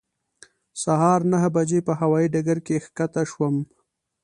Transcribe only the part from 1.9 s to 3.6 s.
هوایې ډګر کې ښکته شوم.